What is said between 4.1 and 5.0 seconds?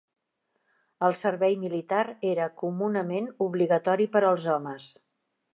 per als homes.